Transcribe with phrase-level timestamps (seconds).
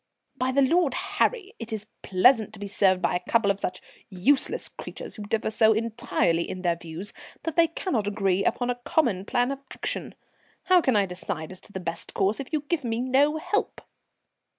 [0.35, 4.67] "By the Lord Harry, it's pleasant to be served by a couple of such useless
[4.67, 9.25] creatures who differ so entirely in their views that they cannot agree upon a common
[9.25, 10.15] plan of action.
[10.63, 13.79] How can I decide as to the best course if you give me no help?"